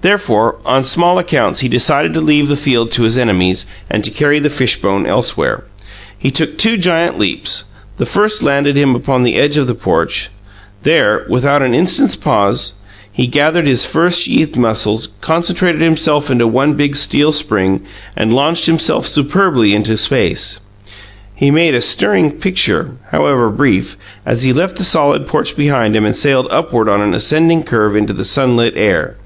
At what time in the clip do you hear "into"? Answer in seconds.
16.30-16.46, 19.74-19.96, 27.96-28.12